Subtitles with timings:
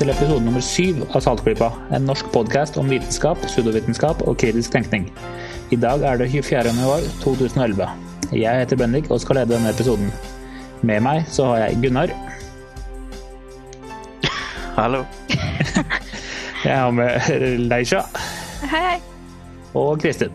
[0.00, 1.66] til episode nummer syv av Saltklypa.
[1.92, 5.10] En norsk podkast om vitenskap, pseudovitenskap og kritisk tenkning.
[5.74, 6.70] I dag er det 24.
[6.70, 7.84] januar 2011.
[8.32, 10.08] Jeg heter Bendik og skal lede denne episoden.
[10.80, 12.14] Med meg så har jeg Gunnar.
[14.78, 15.02] Hallo.
[16.64, 18.02] Jeg har med Leisha
[18.68, 18.96] Hei, hei.
[19.74, 20.32] og Kristin.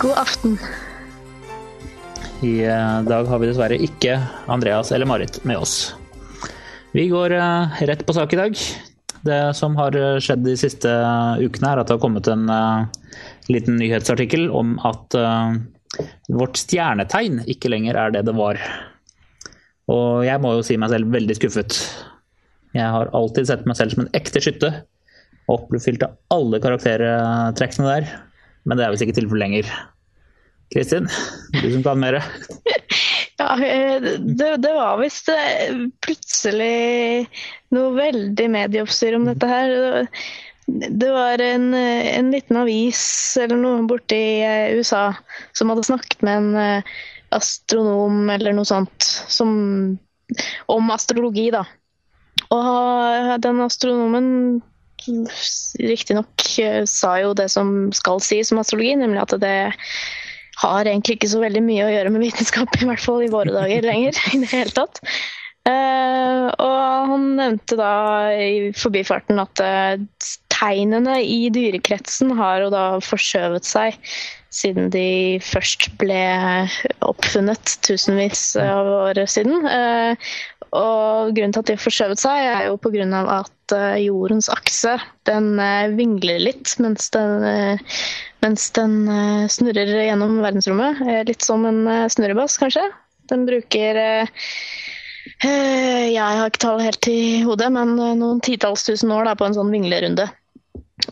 [0.00, 0.56] God aften.
[2.44, 4.16] I eh, dag har vi dessverre ikke
[4.52, 5.92] Andreas eller Marit med oss.
[6.92, 8.56] Vi går eh, rett på sak i dag.
[9.24, 10.90] Det som har eh, skjedd de siste
[11.40, 13.14] ukene, er at det har kommet en eh,
[13.48, 15.54] liten nyhetsartikkel om at eh,
[16.32, 18.60] vårt stjernetegn ikke lenger er det det var.
[19.92, 21.78] Og jeg må jo si meg selv veldig skuffet.
[22.76, 24.72] Jeg har alltid sett meg selv som en ekte skytte.
[25.52, 28.12] Oppfylte alle karaktertrekkene der.
[28.68, 29.72] Men det er visst ikke tilfellet lenger.
[30.72, 31.08] Kristin,
[31.56, 32.20] du som kan mer.
[33.36, 37.26] Ja, eh, det, det var visst eh, plutselig
[37.72, 40.08] noe veldig medieoppstyr om dette her.
[40.66, 43.02] Det var en, en liten avis
[43.40, 45.08] eller noe borte i eh, USA
[45.56, 46.82] som hadde snakket med en
[47.32, 49.52] astronom eller noe sånt som,
[50.68, 51.64] om astrologi, da.
[52.52, 54.28] Og den astronomen
[55.82, 56.44] riktignok
[56.86, 59.56] sa jo det som skal sies om astrologi, nemlig at det
[60.60, 63.54] har egentlig ikke så veldig mye å gjøre med vitenskap, i hvert fall i våre
[63.54, 64.18] dager lenger.
[64.34, 65.00] i det hele tatt.
[65.62, 66.78] Uh, og
[67.12, 67.94] han nevnte da
[68.34, 69.94] i forbifarten at uh,
[70.50, 73.98] tegnene i dyrekretsen har jo da forskjøvet seg
[74.52, 76.22] siden de først ble
[77.04, 79.64] oppfunnet tusenvis av år siden.
[79.66, 80.32] Eh,
[80.72, 83.22] og grunnen til at de har forskjøvet seg, er jo pga.
[83.40, 84.96] at eh, jordens akse
[85.28, 87.78] den eh, vingler litt mens den,
[88.44, 88.96] mens den
[89.52, 91.00] snurrer gjennom verdensrommet.
[91.28, 92.84] Litt som en snurrebass, kanskje.
[93.30, 94.00] Den bruker
[95.42, 99.56] Jeg har ikke tall helt i hodet, men noen titalls tusen år da, på en
[99.56, 100.26] sånn vinglerunde.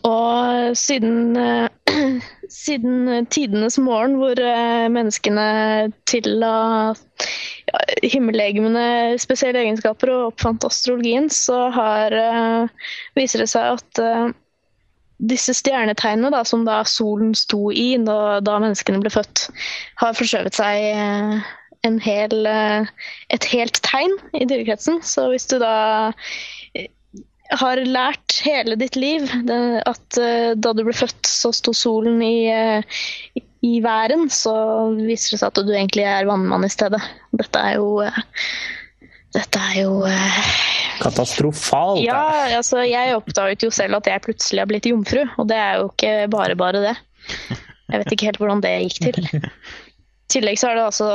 [0.07, 1.67] Og siden, eh,
[2.49, 6.53] siden tidenes morgen, hvor eh, menneskene tilla
[7.67, 14.35] ja, himmellegemene spesielle egenskaper og oppfant astrologien, så har, eh, viser det seg at
[15.21, 19.49] disse stjernetegnene da, som da solen sto i da, da menneskene ble født,
[20.01, 21.43] har forskjøvet seg
[22.01, 22.47] hel,
[23.29, 24.97] et helt tegn i dyrekretsen.
[25.05, 26.09] Så hvis du da
[27.59, 32.47] har lært hele ditt liv at eh, da du ble født, så sto solen i,
[32.51, 34.53] eh, i væren, så
[34.97, 37.01] viser det seg at du egentlig er vannmann i stedet.
[37.35, 38.21] Dette er jo eh,
[39.31, 39.91] Dette er jo
[40.99, 42.01] Katastrofalt.
[42.03, 45.79] Ja, altså jeg oppdaget jo selv at jeg plutselig har blitt jomfru, og det er
[45.79, 46.97] jo ikke bare bare det.
[47.91, 49.29] Jeg vet ikke helt hvordan det gikk til.
[49.41, 51.07] I tillegg så er det altså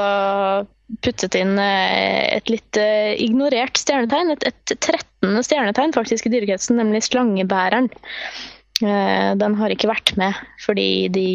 [1.03, 5.41] puttet inn eh, et litt eh, ignorert stjernetegn, et, et 13.
[5.47, 7.91] stjernetegn faktisk i dyrekretsen, nemlig slangebæreren.
[8.85, 11.27] Eh, Den har ikke vært med, fordi de,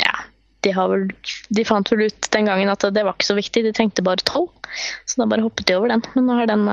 [0.00, 0.14] ja,
[0.64, 1.08] de, vel,
[1.52, 4.24] de fant vel ut den gangen at det var ikke så viktig, de trengte bare
[4.28, 4.52] tolv.
[5.06, 6.04] Så da bare hoppet de over den.
[6.16, 6.66] Men nå har den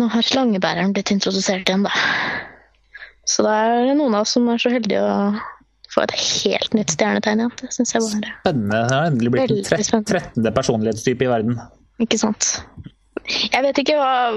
[0.00, 1.92] nå har slangebæreren blitt introdusert igjen, da.
[3.30, 5.14] Så da er det noen av oss som er så heldige å
[5.94, 7.48] få et helt nytt stjernetegn Ja.
[7.60, 8.80] Det syns jeg var Spennende.
[8.88, 10.20] Det har endelig blitt den Veldig tre- spennende.
[10.34, 10.52] 13.
[10.58, 11.60] personlighetstype i verden.
[12.02, 12.48] Ikke sant.
[13.24, 14.34] Jeg vet ikke hva,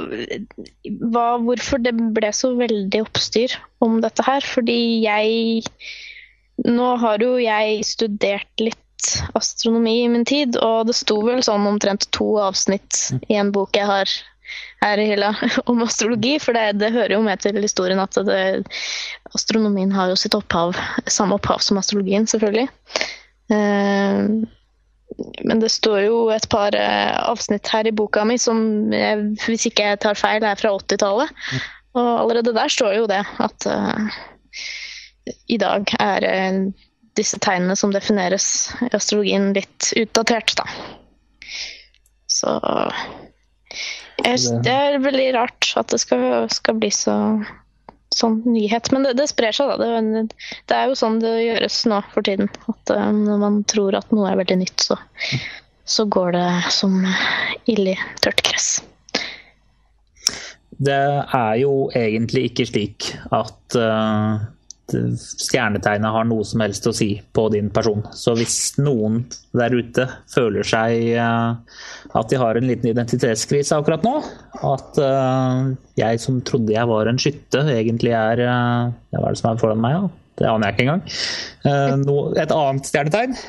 [1.12, 4.45] hva, hvorfor det ble så veldig oppstyr om dette her.
[4.45, 5.63] Fordi jeg
[6.66, 11.68] Nå har jo jeg studert litt astronomi i min tid, og det sto vel sånn
[11.69, 14.09] omtrent to avsnitt i en bok jeg har
[14.81, 15.31] her i hylla
[15.71, 18.41] om astrologi, for det, det hører jo med til historien at det,
[19.37, 20.77] astronomien har jo sitt opphav,
[21.09, 22.67] samme opphav som astrologien, selvfølgelig.
[23.53, 24.21] Eh,
[25.47, 28.59] men det står jo et par eh, avsnitt her i boka mi som,
[29.47, 31.31] hvis ikke jeg tar feil, er fra 80-tallet.
[31.97, 34.17] Og allerede der står jo det at uh,
[35.50, 36.27] i dag er
[37.17, 40.67] disse tegnene som defineres i astrologien, litt utdatert, da.
[42.29, 42.53] Så
[44.23, 47.15] jeg, Det er veldig rart at det skal, skal bli så
[48.17, 48.91] sånn nyhet.
[48.93, 49.77] Men det, det sprer seg, da.
[50.01, 50.25] Det,
[50.69, 52.51] det er jo sånn det gjøres nå for tiden.
[52.71, 54.99] At eh, når man tror at noe er veldig nytt, så,
[55.87, 56.99] så går det som
[57.69, 58.77] ild i tørt gress.
[60.77, 61.03] Det
[61.33, 64.37] er jo egentlig ikke slik at uh,
[64.88, 68.06] stjernetegnet har noe som helst å si på din person.
[68.16, 69.24] Så hvis noen
[69.57, 71.57] der ute føler seg uh,
[72.18, 74.16] at de har en liten identitetskrise akkurat nå,
[74.68, 79.51] at uh, jeg som trodde jeg var en skytte, egentlig er Hva er det som
[79.51, 80.24] er foran meg, da?
[80.38, 82.36] Det aner jeg ikke engang.
[82.38, 83.39] Et annet stjernetegn?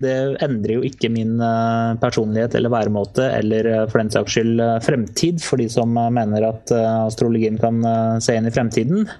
[0.00, 4.62] Det endrer jo ikke min eh, personlighet eller væremåte, eller eh, for den saks skyld
[4.64, 7.82] eh, fremtid, for de som mener at astrologien kan
[8.24, 9.10] se inn i fremtiden,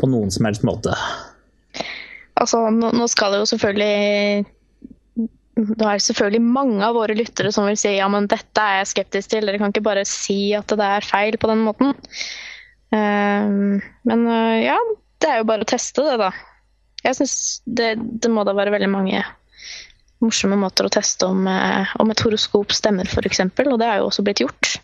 [0.00, 0.94] på noen som helst måte.
[2.40, 4.48] Altså, nå skal det jo selvfølgelig
[5.60, 8.92] det er selvfølgelig mange av våre lyttere som vil si ja, men dette er jeg
[8.94, 9.44] skeptisk til.
[9.44, 11.92] Dere kan ikke bare si at det er feil på den måten.
[12.94, 14.22] Men
[14.62, 14.78] ja,
[15.20, 16.30] det er jo bare å teste det, da.
[17.04, 19.20] Jeg syns det, det, må da være veldig mange
[20.20, 23.40] morsomme måter å teste om, uh, om et horoskop stemmer, f.eks.
[23.64, 24.74] Og det har jo også blitt gjort.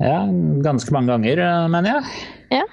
[0.00, 0.22] Ja,
[0.64, 2.22] ganske mange ganger, eh, mener jeg.
[2.56, 2.64] Ja.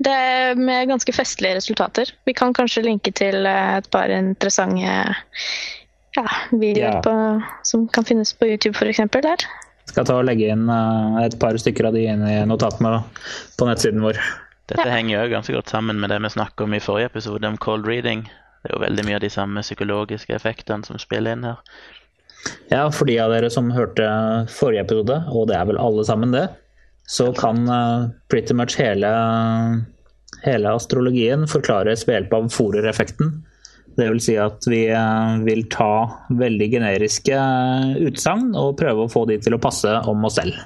[0.00, 2.12] Det er med ganske festlige resultater.
[2.24, 4.94] Vi kan kanskje linke til eh, et par interessante
[6.16, 7.02] ja, videoer ja.
[7.04, 7.14] På,
[7.68, 9.02] som kan finnes på YouTube, f.eks.
[9.12, 9.44] der.
[9.90, 10.68] Skal ta og legge inn
[11.20, 13.00] et par stykker av de inn i notatene
[13.58, 14.18] på nettsiden vår.
[14.70, 14.94] Dette ja.
[14.94, 17.88] henger jo ganske godt sammen med det vi snakket om i forrige episode om cold
[17.90, 18.22] reading.
[18.62, 21.58] Det er jo veldig mye av de samme psykologiske effektene som spiller inn her.
[22.70, 24.06] Ja, for de av dere som hørte
[24.52, 26.46] forrige episode, og det er vel alle sammen det,
[27.10, 29.10] så kan uh, pretty much hele,
[30.44, 33.32] hele astrologien forklares ved hjelp av Forer-effekten.
[33.98, 36.06] Det vil si at vi uh, vil ta
[36.38, 40.60] veldig generiske uh, utsagn og prøve å få de til å passe om oss selv.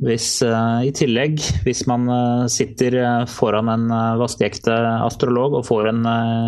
[0.00, 2.08] Hvis, I tillegg, hvis man
[2.48, 2.94] sitter
[3.28, 3.82] foran en
[4.16, 4.72] vaskeekte
[5.04, 6.00] astrolog og får en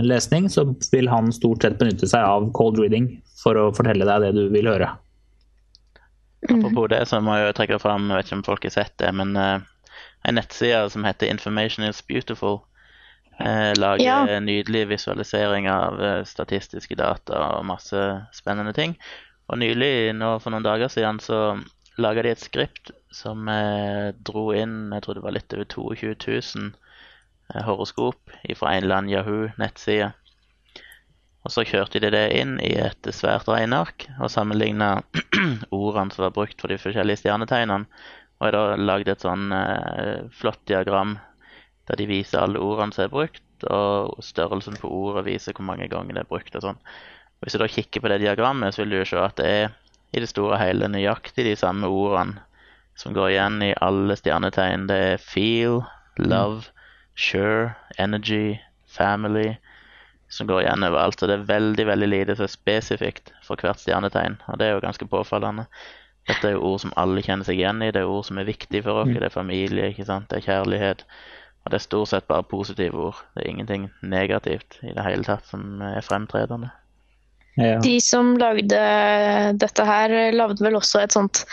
[0.08, 3.10] lesning, så vil han stort sett benytte seg av cold reading
[3.42, 4.88] for å fortelle deg det du vil høre.
[6.48, 8.94] Apropos det, så må jeg jo trekke fram, jeg vet ikke om folk har sett
[8.98, 12.64] det, men en nettside som heter Information is Beautiful,
[13.78, 14.40] lager ja.
[14.42, 18.02] nydelig visualisering av statistiske data og masse
[18.34, 18.96] spennende ting.
[19.52, 21.54] Og nylig, nå for noen dager siden, så
[22.00, 23.48] laga de et skript som
[24.24, 26.70] dro inn jeg tror det var litt over 22 000
[27.52, 30.12] eh, horoskop fra en eller annen Yahoo-nettside.
[31.42, 35.00] Og så kjørte de det inn i et svært regneark og sammenligna
[35.74, 37.88] ordene som var brukt for de forskjellige stjernetegnene.
[38.38, 41.16] Og jeg da lagde et sånn eh, flott diagram
[41.90, 45.88] der de viser alle ordene som er brukt, og størrelsen på ordet viser hvor mange
[45.90, 46.54] ganger det er brukt.
[46.54, 46.78] og sånn.
[47.42, 49.74] Hvis du da kikker på det diagrammet, så vil du jo se at det er
[50.14, 52.42] i det store og hele nøyaktig de samme ordene
[52.94, 54.86] som går igjen i alle stjernetegn.
[54.86, 55.80] Det er feel,
[56.20, 56.70] love,
[57.18, 59.56] sure, energy, family
[60.32, 61.20] som går igjen overalt.
[61.20, 64.38] Så det er veldig veldig lite så spesifikt for hvert stjernetegn.
[64.48, 65.66] Og det er jo ganske påfallende.
[66.30, 67.90] Dette er jo ord som alle kjenner seg igjen i.
[67.92, 69.10] Det er ord som er viktige for oss.
[69.10, 69.18] Mm.
[69.18, 70.30] Det er familie, ikke sant?
[70.30, 71.04] det er kjærlighet.
[71.62, 73.18] Og det er stort sett bare positive ord.
[73.34, 76.72] Det er ingenting negativt i det hele tatt som er fremtredende.
[77.60, 77.76] Ja.
[77.84, 78.80] De som lagde
[79.60, 81.44] dette her, lagde vel også et sånt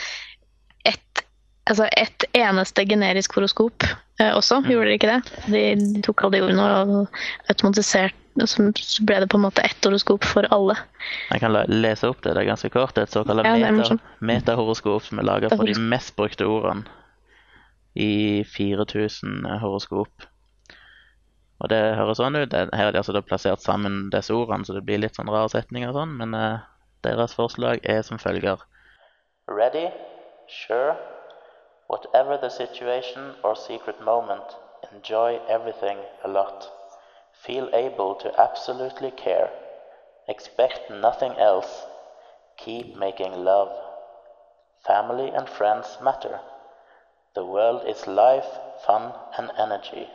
[0.88, 1.26] et
[1.70, 4.70] altså et eneste generisk horoskop eh, også, mm.
[4.72, 5.44] gjorde de ikke det?
[5.52, 5.64] De,
[5.98, 7.20] de tok alle de ordene og
[7.52, 8.70] automatiserte så
[9.04, 10.78] ble det på en måte ett horoskop for alle.
[11.32, 12.96] Jeg kan lese opp det, det er ganske kort.
[12.96, 16.88] Det er et såkalt ja, meta, metahoroskop som er laget for de mest brukte ordene
[18.00, 20.28] i 4000 horoskop.
[21.60, 22.54] Og det høres sånn ut.
[22.56, 25.92] Her er de altså plassert sammen disse ordene, så det blir litt sånn rare setninger
[25.92, 26.64] og sånn, men uh,
[27.04, 28.62] deres forslag er som følger.
[29.50, 29.90] Ready,
[30.48, 30.96] sure,
[31.90, 34.44] Whatever the situation or secret moment,
[34.94, 36.79] enjoy everything a lot.
[37.44, 39.50] Feel able to absolutely care.
[40.28, 41.86] Expect nothing else.
[42.58, 43.72] Keep making love.
[44.86, 46.42] Family and friends matter.
[47.36, 50.10] The world is life, fun, and energy.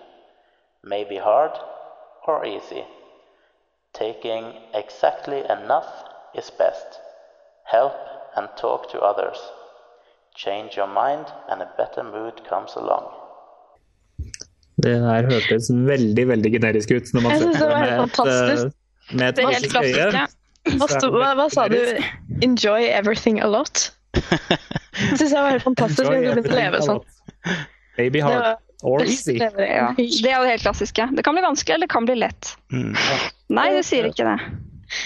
[0.82, 1.58] May be hard
[2.26, 2.84] or easy.
[3.94, 6.04] Taking exactly enough
[6.34, 7.00] is best.
[7.64, 7.96] Help
[8.36, 9.38] and talk to others.
[10.34, 13.23] Change your mind and a better mood comes along.
[14.82, 17.12] Det her hørtes veldig veldig generisk ut.
[17.14, 17.68] Når man synes det
[18.00, 18.64] fantastisk.
[18.64, 20.40] Et, med et det er helt klassisk.
[20.64, 21.78] Hva, hva, hva, sa du?
[22.42, 23.90] 'Enjoy everything a lot'?
[24.14, 26.10] Det syns jeg var helt fantastisk.
[26.10, 27.02] Jeg å leve sånn.
[27.98, 29.38] Baby hard or easy.
[29.38, 29.88] Det, ja.
[29.96, 31.08] det er det helt klassiske.
[31.16, 32.54] Det kan bli vanskelig, eller det kan bli lett.
[32.72, 32.94] Mm.
[33.54, 34.38] Nei, du sier ikke det.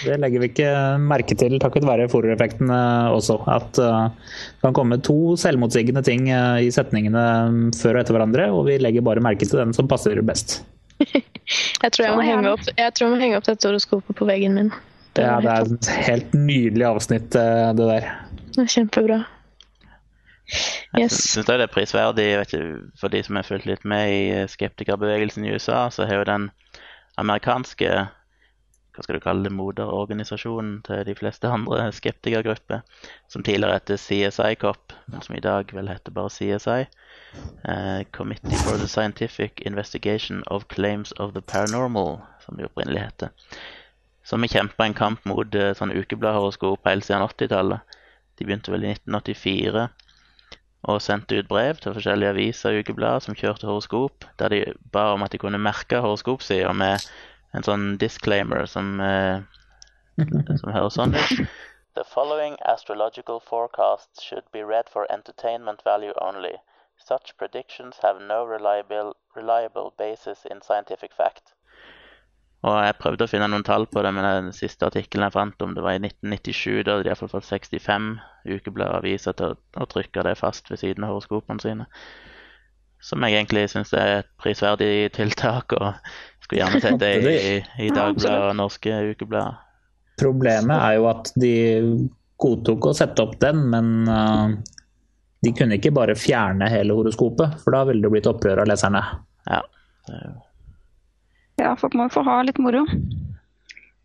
[0.05, 3.39] Det legger vi ikke merke til takket være foreffekten også.
[3.49, 8.49] At uh, det kan komme to selvmotsigende ting uh, i setningene før og etter hverandre,
[8.53, 10.61] og vi legger bare merke til den som passer best.
[11.83, 14.29] jeg, tror jeg, må henge opp, jeg tror jeg må henge opp dette horoskopet på
[14.29, 14.71] veggen min.
[15.17, 18.09] Det ja, det er et helt nydelig avsnitt, uh, det der.
[18.53, 19.19] Det er kjempebra.
[20.97, 20.97] Yes.
[20.97, 22.27] Jeg syns det er prisverdig.
[22.41, 22.61] Ikke,
[22.99, 26.47] for de som har fulgt litt med i skeptikerbevegelsen i USA, så har jo den
[27.21, 28.07] amerikanske
[28.99, 32.81] hva skal du kalle det, moderorganisasjonen til de fleste andre skeptikergrupper,
[33.31, 36.81] som tidligere het CSI-COP, men som i dag vel heter bare CSI.
[37.63, 43.29] Uh, Committee for the Scientific Investigation of Claims of the Paranormal, som det opprinnelig heter.
[44.29, 47.95] som har kjempa en kamp mot uh, sånn ukebladhoroskop helt siden 80-tallet.
[48.37, 49.87] De begynte vel i 1984
[50.89, 54.59] og sendte ut brev til forskjellige aviser og ukeblader som kjørte horoskop, der de
[54.93, 57.03] ba om at de kunne merke horoskopsida med
[57.53, 59.41] en sånn disclaimer som, uh,
[60.61, 61.43] som høres sånn ut.
[61.99, 66.55] The following astrological forecasts should be read for entertainment value only.
[66.97, 71.53] Such predictions have no reliable, reliable basis in scientific fact.
[72.61, 75.61] Og Jeg prøvde å finne noen tall på det, men den siste artikkelen jeg fant
[75.63, 76.83] om det var i 1997.
[76.83, 78.09] Da hadde de iallfall fått 65
[78.51, 81.87] ukeblader til å, å, trykke det fast ved siden av horoskopene sine.
[82.99, 85.95] Som jeg egentlig syns er et prisverdig tiltak, og
[86.49, 89.59] skulle gjerne sett det i, i, Dagbladet og norske ukeblader.
[90.19, 91.53] Problemet er jo at de
[92.41, 94.49] godtok å sette opp den, men uh,
[95.45, 99.03] de kunne ikke bare fjerne hele horoskopet, for da ville det blitt opprør av leserne.
[99.45, 99.61] Ja,
[101.61, 102.81] ja folk må jo få ha litt moro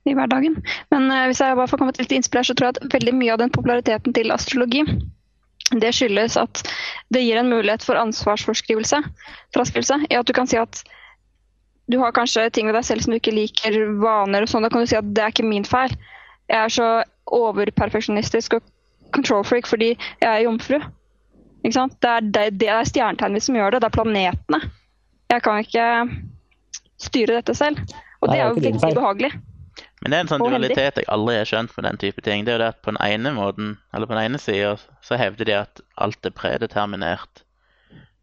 [0.04, 0.60] i hverdagen.
[0.92, 2.98] Men uh, hvis jeg bare får komme til litt innspill her, så tror jeg at
[2.98, 4.84] veldig mye av den populariteten til astrologi
[5.80, 6.60] det skyldes at
[7.14, 9.00] det gir en mulighet for ansvarsforskrivelse.
[9.56, 10.84] Fraskrivelse, i at du kan si at
[11.90, 14.64] du har kanskje ting ved deg selv som du ikke liker, vaner og sånn.
[14.64, 15.92] Da kan du si at det er ikke min feil.
[16.48, 16.88] Jeg er så
[17.34, 18.70] overperfeksjonistisk og
[19.14, 20.78] control freak fordi jeg er jomfru.
[21.64, 21.96] Ikke sant?
[22.04, 23.82] Det er, det, det er stjernetegnene som gjør det.
[23.84, 24.60] Det er planetene.
[25.32, 25.88] Jeg kan ikke
[27.04, 27.80] styre dette selv.
[28.20, 29.32] Og det er jo veldig ubehagelig.
[30.04, 32.44] Men det er en sånn dualitet jeg aldri har skjønt med den type ting.
[32.44, 34.74] Det er jo det at på den ene måten, eller på den ene sida
[35.04, 37.44] så hevder de at alt er predeterminert.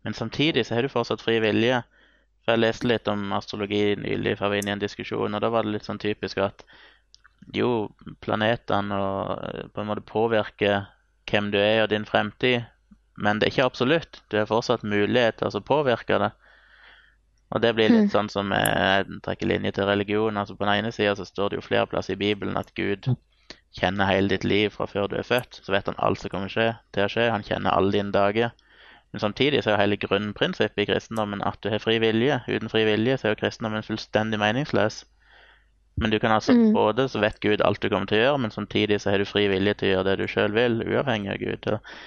[0.06, 1.82] Men samtidig så har du fortsatt fri vilje.
[2.42, 5.44] For Jeg leste litt om astrologi nylig, for jeg var inne i en diskusjon, og
[5.44, 6.66] da var det litt sånn typisk at
[7.54, 7.90] jo,
[8.22, 8.98] planetene
[9.74, 10.86] på en måte påvirker
[11.30, 12.66] hvem du er og din fremtid,
[13.22, 14.22] men det er ikke absolutt.
[14.30, 16.32] Du har fortsatt mulighet til å påvirke det.
[17.52, 18.14] Og det blir litt mm.
[18.14, 20.38] sånn som jeg trekker linje til religion.
[20.40, 23.10] altså På den ene sida så står det jo flere plasser i Bibelen at Gud
[23.76, 25.60] kjenner hele ditt liv fra før du er født.
[25.60, 27.28] Så vet han alt som kommer til å skje.
[27.34, 28.56] Han kjenner alle dine dager.
[29.12, 32.40] Men samtidig så er jo hele grunnprinsippet i kristendommen at du har fri vilje.
[32.48, 35.02] Uten fri vilje så er jo kristendommen fullstendig meningsløs.
[36.00, 36.72] Men du kan altså mm.
[36.74, 39.28] både så vet Gud alt du kommer til å gjøre, men samtidig så har du
[39.28, 41.68] fri vilje til å gjøre det du sjøl vil, uavhengig av Gud.
[41.76, 41.98] Og,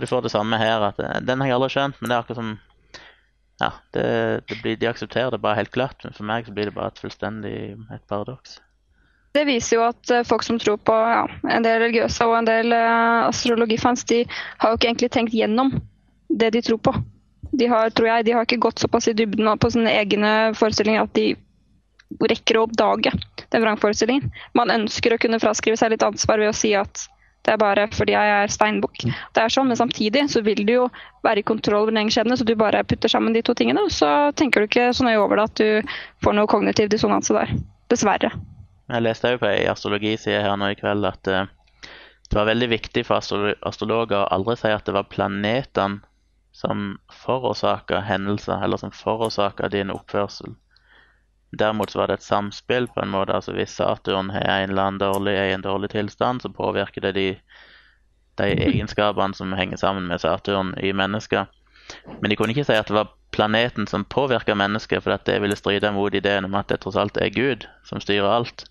[0.00, 0.82] du får det samme her.
[0.82, 2.54] at eh, Den har jeg aldri skjønt, men det er akkurat som
[3.62, 4.04] Ja, det,
[4.50, 6.90] det blir, de aksepterer det bare helt klart, men for meg så blir det bare
[6.90, 7.58] et fullstendig
[7.94, 8.56] et paradoks.
[9.34, 12.48] Det viser jo at eh, folk som tror på ja, en del religiøse og en
[12.48, 14.24] del uh, astrologifans, de
[14.62, 15.72] har jo ikke egentlig tenkt gjennom
[16.38, 16.94] det de tror på.
[17.54, 21.06] De har, tror jeg, de har ikke gått såpass i dybden på sine egne forestillinger
[21.06, 21.34] at de
[22.30, 23.12] rekker å oppdage
[23.54, 24.30] den vrangforestillingen.
[24.58, 27.06] Man ønsker å kunne fraskrive seg litt ansvar ved å si at
[27.44, 29.02] det er bare fordi jeg er steinbukk.
[29.04, 30.84] Det er sånn, Men samtidig så vil du jo
[31.26, 33.84] være i kontroll over din egen skjebne, så du bare putter sammen de to tingene.
[33.84, 35.92] Og så tenker du ikke så nøye over det at du
[36.24, 37.52] får noe kognitiv dissonanse der.
[37.92, 38.32] Dessverre.
[38.88, 41.44] Jeg leste jo på ei astrologiside her nå i kveld at uh,
[42.30, 46.00] det var veldig viktig for astrologer å aldri si at det var planetene
[46.54, 50.54] som forårsaker hendelser, eller som forårsaker din oppførsel.
[51.58, 53.34] Derimot så var det et samspill på en måte.
[53.34, 57.00] altså Hvis Saturn har en eller annen dårlig, er i en dårlig tilstand, så påvirker
[57.00, 57.26] det de,
[58.38, 61.50] de egenskapene som henger sammen med Saturn i mennesker.
[62.20, 65.40] Men de kunne ikke si at det var planeten som påvirka mennesket, for at det
[65.42, 68.68] ville stride mot ideen om at det tross alt er Gud som styrer alt.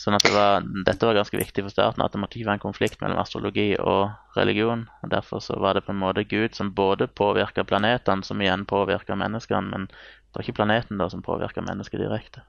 [0.00, 2.60] Sånn at det var, Dette var ganske viktig for starten, at det måtte ikke være
[2.60, 4.86] en konflikt mellom astrologi og religion.
[5.04, 8.64] og Derfor så var det på en måte Gud som både påvirka planetene, som igjen
[8.70, 12.46] påvirka menneskene, men det var ikke planeten da som påvirka mennesket direkte.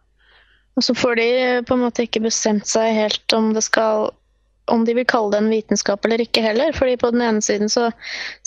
[0.80, 1.30] Og så får de
[1.68, 4.14] på en måte ikke bestemt seg helt om skal
[4.72, 6.72] om de vil kalle det en vitenskap eller ikke heller.
[6.72, 7.90] fordi på den ene siden så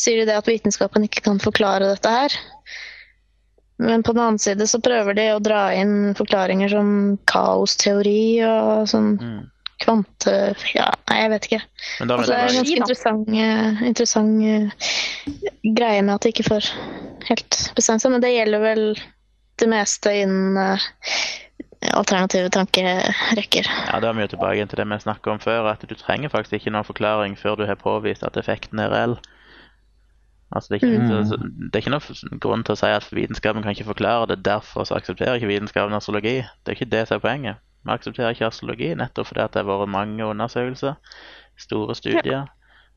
[0.00, 2.36] sier de det at vitenskapen ikke kan forklare dette her.
[3.76, 6.88] Men på den annen side så prøver de å dra inn forklaringer som
[7.30, 9.40] kaosteori og sånn mm.
[9.82, 10.36] kvante...
[10.76, 11.62] Ja, nei, jeg vet ikke.
[11.98, 14.92] Men da altså, det er en ganske interessant, uh, interessant uh,
[15.74, 16.70] greie med at de ikke får
[17.30, 18.14] helt bestemt seg.
[18.14, 18.86] Men det gjelder vel
[19.62, 20.88] det meste innen uh,
[21.92, 23.66] alternative tankerekker.
[23.90, 26.30] Ja, Da er vi jo tilbake til det vi snakka om før, at du trenger
[26.32, 29.18] faktisk ikke noen forklaring før du har påvist at effekten er reell.
[30.54, 31.68] Altså, det, er ikke, mm.
[31.72, 34.86] det, er ikke, noen grunn til å si at vitenskapen kan ikke forklare det, derfor
[34.86, 36.36] så aksepterer ikke vitenskapen astrologi.
[36.62, 37.64] Det er ikke det som er poenget.
[37.82, 40.94] Vi aksepterer ikke astrologi nettopp fordi det har vært mange undersøkelser,
[41.58, 42.44] store studier.
[42.44, 42.44] Ja.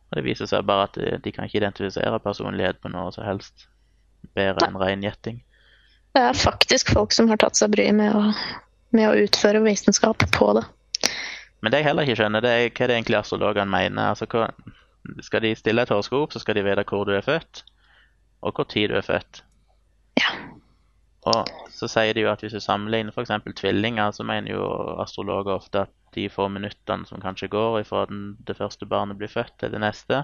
[0.07, 3.25] Og det viser seg bare at de, de, kan ikke identifisere personlighet på noe som
[3.27, 3.67] helst
[4.37, 5.41] bedre enn ren gjetting.
[6.15, 8.15] Det er faktisk folk som har tatt seg bryet med,
[8.95, 10.63] med, å utføre vitenskap på det.
[11.61, 14.13] Men det jeg heller ikke skjønner, det er hva det egentlig astrologene mener.
[14.13, 14.47] Altså, hva,
[15.21, 17.63] skal de stille et horoskop, så skal de vite hvor du er født,
[18.41, 19.43] og hvor tid du er født.
[20.19, 20.33] Ja.
[21.27, 23.33] Og så sier de jo at hvis du sammenligner f.eks.
[23.59, 24.67] tvillinger, så mener jo
[25.01, 29.53] astrologer ofte at de få minuttene som kanskje går fra det første barnet blir født
[29.59, 30.23] til det neste,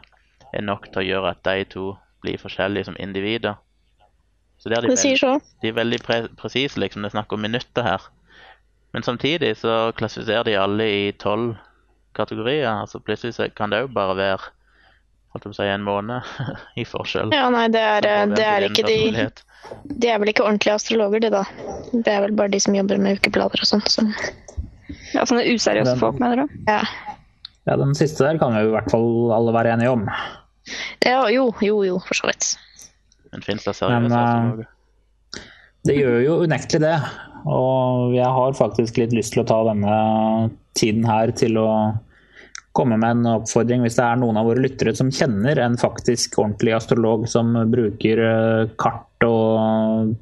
[0.53, 1.85] er nok til å gjøre at de to
[2.23, 3.59] blir forskjellige som individer.
[4.57, 7.03] Så det er de, veldig, de er veldig pre presise, liksom.
[7.03, 8.05] Det er snakk om minutter her.
[8.93, 11.57] Men samtidig så klassifiserer de alle i tolv
[12.15, 12.69] kategorier.
[12.69, 14.51] altså Plutselig kan det jo bare være
[15.33, 16.35] holdt på å si, en måned
[16.81, 17.33] i forskjell.
[17.35, 19.27] Ja, nei, det er, det er ikke de
[19.87, 21.43] De er vel ikke ordentlige astrologer, de da.
[21.93, 23.83] Det er vel bare de som jobber med ukeplaner og sånn.
[23.89, 24.05] Så.
[25.13, 26.61] Ja, sånne useriøse folk, mener du?
[26.67, 26.81] Ja.
[27.69, 30.07] ja, den siste der kan vi jo i hvert fall alle være enige om.
[31.03, 32.53] Ja, jo, jo, jo, for så vidt.
[33.33, 34.71] Men fins det seriøse eh, astrologer?
[35.83, 36.97] Det gjør jo unektelig det.
[37.49, 39.95] Og jeg har faktisk litt lyst til å ta denne
[40.79, 41.69] tiden her til å
[42.73, 46.39] komme med en oppfordring hvis det er noen av våre lyttere som kjenner en faktisk
[46.41, 50.15] ordentlig astrolog som bruker eh, kart og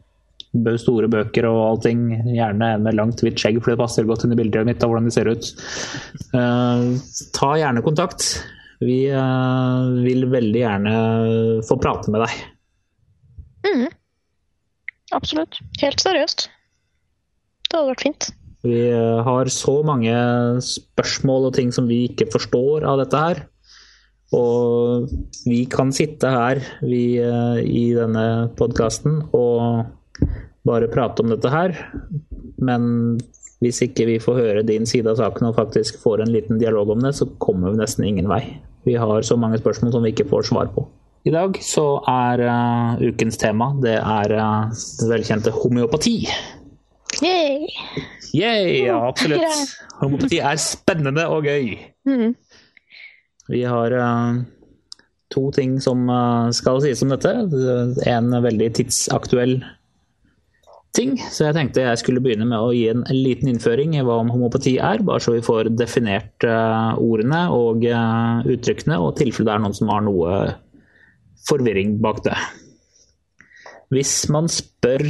[0.51, 2.01] store bøker og allting.
[2.35, 4.91] Gjerne en med langt, hvitt skjegg, for det passer godt inn i bildet mitt av
[4.91, 5.51] hvordan de ser ut.
[6.35, 6.99] Uh,
[7.37, 8.27] ta gjerne kontakt.
[8.83, 10.95] Vi uh, vil veldig gjerne
[11.67, 12.35] få prate med deg.
[13.69, 13.87] Mm.
[15.15, 15.61] Absolutt.
[15.79, 16.49] Helt seriøst.
[17.69, 18.31] Det hadde vært fint.
[18.65, 20.13] Vi uh, har så mange
[20.65, 23.43] spørsmål og ting som vi ikke forstår av dette her.
[24.37, 25.11] Og
[25.43, 29.89] vi kan sitte her vi, i denne podkasten og
[30.63, 31.75] bare prate om dette her.
[32.63, 33.17] Men
[33.61, 36.95] hvis ikke vi får høre din side av saken og faktisk får en liten dialog
[36.95, 38.41] om det, så kommer vi nesten ingen vei.
[38.87, 40.87] Vi har så mange spørsmål som vi ikke får svar på.
[41.29, 46.15] I dag så er uh, ukens tema det er uh, det velkjente homeopati.
[47.21, 47.67] Yay!
[48.33, 49.75] Yay, ja, absolutt.
[49.99, 51.75] Homopati er spennende og gøy.
[52.09, 52.33] Mm.
[53.51, 54.39] Vi har uh,
[55.33, 56.07] to ting som
[56.55, 57.35] skal sies om dette.
[58.09, 59.59] En veldig tidsaktuell
[60.95, 61.15] ting.
[61.31, 64.77] Så jeg tenkte jeg skulle begynne med å gi en liten innføring i hva homopati
[64.77, 69.55] er, bare så vi får definert uh, ordene og uh, uttrykkene, og i tilfelle det
[69.55, 70.41] er noen som har noe
[71.47, 72.37] forvirring bak det.
[73.91, 75.07] Hvis man spør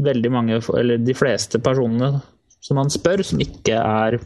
[0.00, 2.14] veldig mange, eller de fleste personene
[2.62, 4.16] som man spør, som ikke er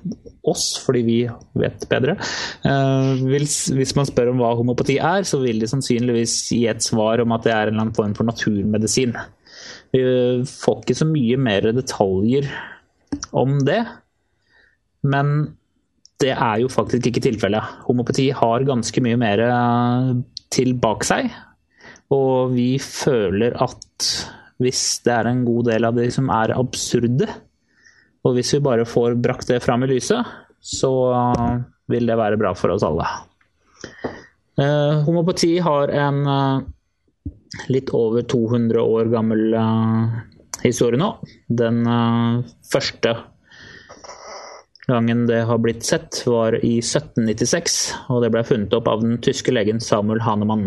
[0.47, 1.17] oss, fordi vi
[1.57, 2.19] vet bedre.
[2.67, 7.23] Uh, hvis man spør om hva homopati er, så vil de sannsynligvis gi et svar
[7.25, 9.17] om at det er en eller annen form for naturmedisin.
[9.95, 10.03] Vi
[10.51, 12.51] får ikke så mye mer detaljer
[13.33, 13.81] om det.
[15.07, 15.33] Men
[16.21, 17.77] det er jo faktisk ikke tilfellet.
[17.89, 20.13] Homopati har ganske mye mer eh,
[20.53, 21.29] til bak seg.
[22.15, 24.11] Og vi føler at
[24.63, 27.29] hvis det er en god del av de som er absurde,
[28.27, 30.25] og hvis vi bare får brakt det fram i lyset,
[30.61, 30.93] så
[31.91, 33.07] vil det være bra for oss alle.
[34.57, 36.61] Eh, homopati har en eh,
[37.69, 40.17] litt over 200 år gammel eh,
[40.65, 41.11] historie nå.
[41.47, 42.41] Den uh,
[42.73, 43.13] første
[44.87, 47.77] gangen det har blitt sett, var i 1796,
[48.15, 50.65] og det ble funnet opp av den tyske legen Samuel Hanemann.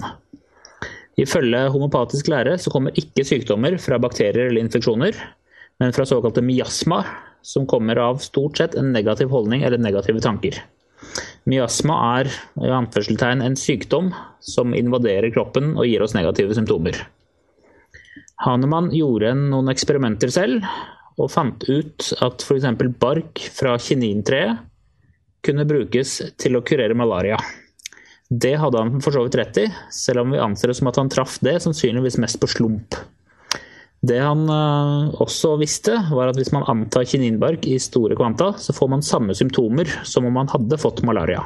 [1.19, 5.17] Ifølge homopatisk lære så kommer ikke sykdommer fra bakterier eller infeksjoner,
[5.79, 7.03] men fra såkalte miasma,
[7.41, 10.59] som kommer av stort sett en negativ holdning eller negative tanker.
[11.49, 12.29] Miasma er
[12.59, 14.11] i anførselstegn en sykdom
[14.43, 16.99] som invaderer kroppen og gir oss negative symptomer.
[18.43, 20.67] Hanemann gjorde noen eksperimenter selv
[21.19, 22.67] og fant ut at f.eks.
[22.99, 24.61] bark fra kinintreet
[25.43, 27.39] kunne brukes til å kurere malaria.
[28.29, 30.99] Det hadde han for så vidt rett i, selv om vi anser det som at
[31.01, 32.97] han traff det sannsynligvis mest på slump.
[34.05, 38.75] Det han uh, også visste, var at hvis man antar kininbark i store kvanta, så
[38.75, 41.41] får man samme symptomer som om man hadde fått malaria.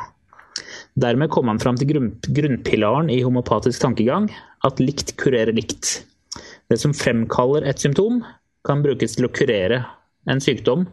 [0.99, 4.27] Dermed kom han fram til grunn, grunnpilaren i homopatisk tankegang,
[4.61, 6.03] at likt kurerer likt.
[6.69, 8.21] Det som fremkaller et symptom,
[8.63, 9.81] kan brukes til å kurere
[10.29, 10.85] en sykdom,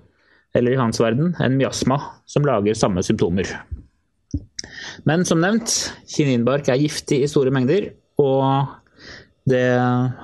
[0.56, 2.00] eller i hans verden en miasma,
[2.30, 3.52] som lager samme symptomer.
[5.08, 5.72] Men som nevnt,
[6.10, 8.76] kininbark er giftig i store mengder, og
[9.48, 9.66] det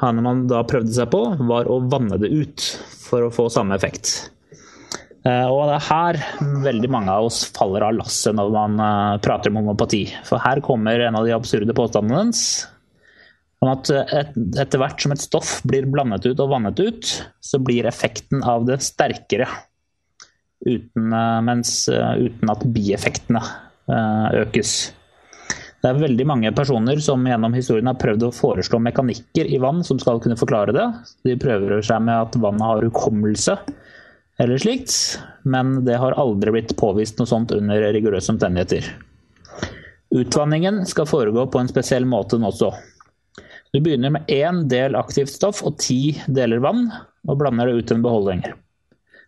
[0.00, 2.64] Hanemann da prøvde seg på, var å vanne det ut
[3.07, 4.31] for å få samme effekt.
[5.26, 6.18] Eh, og det er her
[6.66, 10.05] veldig mange av oss faller av lasset når man eh, prater om homopati.
[10.29, 12.42] For her kommer en av de absurde påstandene hans.
[13.64, 17.59] Om at et, etter hvert som et stoff blir blandet ut og vannet ut, så
[17.62, 19.48] blir effekten av det sterkere.
[20.66, 21.09] Uten,
[21.46, 23.40] mens, uten at bieffektene
[23.88, 24.77] økes.
[25.83, 29.85] Det er veldig mange personer som gjennom historien har prøvd å foreslå mekanikker i vann
[29.87, 30.87] som skal kunne forklare det.
[31.29, 33.55] De prøver seg med at vannet har hukommelse
[34.42, 38.88] eller slikt, men det har aldri blitt påvist noe sånt under rigorøse omstendigheter.
[40.16, 42.72] Utvanningen skal foregå på en spesiell måte nå også.
[43.72, 46.88] Du begynner med én del aktivt stoff og ti deler vann,
[47.27, 48.44] og blander det ut i en beholdning.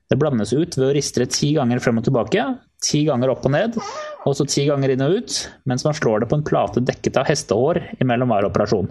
[0.09, 2.44] Det blandes ut ved å riste det ti ganger frem og tilbake,
[2.85, 3.79] ti ganger opp og ned,
[4.27, 5.38] og så ti ganger inn og ut,
[5.69, 8.91] mens man slår det på en plate dekket av hestehår imellom hver operasjon.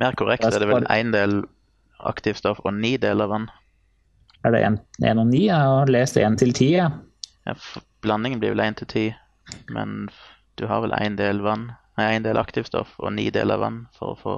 [0.00, 1.42] Mer korrekt er det vel én del
[2.06, 3.48] aktivstoff og ni deler vann?
[4.46, 5.46] Er det én og ni?
[5.48, 6.72] Jeg har lest én til ti.
[6.76, 6.90] jeg.
[7.46, 7.54] Ja,
[8.02, 9.04] blandingen blir vel én til ti,
[9.70, 10.08] men
[10.56, 14.14] du har vel én del vann, nei, én del aktivstoff og ni deler vann for
[14.14, 14.36] å få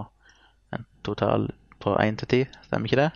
[0.76, 1.48] en total
[1.82, 3.10] på én til ti, stemmer ikke det?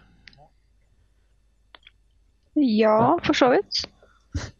[2.55, 3.87] Ja, for så vidt.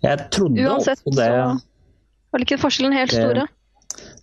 [0.05, 1.45] Jeg trodde Uansett også det så
[2.33, 3.49] var ikke forskjellen helt Det-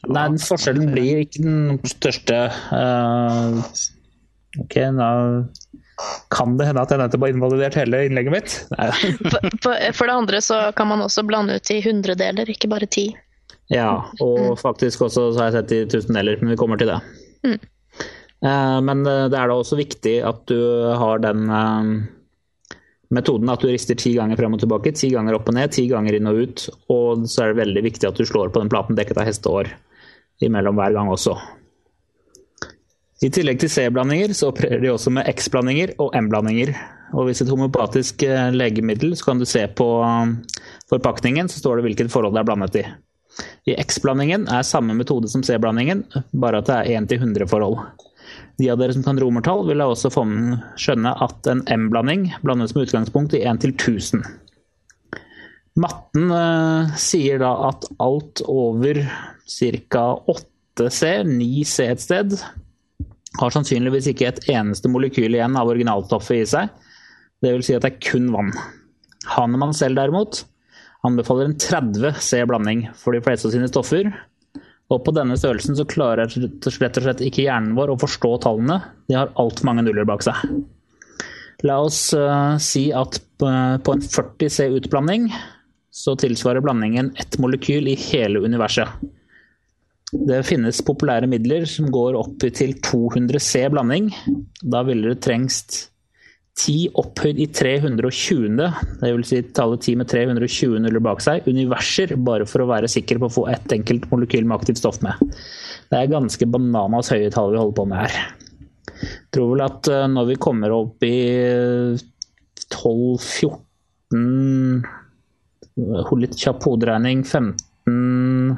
[0.10, 2.38] Nei, den forskjellen blir ikke den største.
[2.74, 3.60] Uh,
[4.64, 5.10] ok, da
[6.34, 8.56] kan det hende at jeg nettopp har invalidert hele innlegget mitt.
[9.64, 9.76] For,
[10.08, 13.12] det andre så kan man også blande ut i hundredeler, ikke bare ti.
[13.70, 16.98] Ja, og faktisk også så har jeg sett i tusendeler, men vi kommer til det.
[17.46, 17.60] Mm.
[18.42, 20.58] Eh, Men eh, det er da også viktig at du
[20.98, 21.46] har den
[23.15, 25.88] metoden at du rister ti ganger frem og tilbake, ti ganger opp og ned, ti
[25.89, 26.65] ganger inn og ut.
[26.93, 29.72] Og så er det veldig viktig at du slår på den platen dekket av hestehår
[30.45, 31.36] imellom hver gang også.
[33.19, 36.72] I tillegg til C-blandinger så opererer de også med X-blandinger og M-blandinger.
[37.17, 41.80] Og hvis et homopatisk eh, legemiddel, så kan du se på eh, forpakningen, så står
[41.80, 42.86] det hvilket forhold det er blandet i.
[43.67, 47.82] I X-blandingen er samme metode som C-blandingen, bare at det er 1 til 100-forhold.
[48.60, 52.89] De av dere som kan romertall, vil da også skjønne at en M-blanding blandes med
[52.89, 54.26] utgangspunkt i 1 til 1000.
[55.80, 59.00] Matten eh, sier da at alt over
[59.48, 60.04] ca.
[60.36, 62.36] 8C, 9C et sted,
[63.39, 66.72] har sannsynligvis ikke et eneste molekyl igjen av originalstoffet i seg.
[67.39, 68.52] Det vil si at det er kun vann.
[69.30, 70.43] Hanemann selv derimot
[71.08, 74.10] anbefaler en 30 C blanding for de fleste av sine stoffer.
[74.89, 76.73] Og på denne størrelsen så klarer rett og
[77.04, 78.80] slett ikke hjernen vår å forstå tallene.
[79.10, 80.41] De har altfor mange nuller bak seg.
[81.67, 83.47] La oss uh, si at på
[83.84, 85.30] på en 40 C utblanding
[85.91, 88.88] så tilsvarer blandingen ett molekyl i hele universet.
[90.12, 94.10] Det finnes populære midler som går opp til 200 C blanding.
[94.62, 95.88] Da ville det trengst
[96.60, 98.58] 10 opphøyd i 320.,
[99.00, 99.30] dvs.
[99.30, 103.30] Si tallet 10 med 320 nuller bak seg, universer, bare for å være sikker på
[103.30, 105.15] å få ett enkelt molekyl med aktivt stoff med.
[105.89, 108.13] Det er ganske bananas høye tall vi holder på med her.
[109.00, 111.17] Jeg tror vel at eh, når vi kommer opp i
[112.74, 113.63] 12-14
[115.80, 118.58] Hold litt kjapp hoderegning 15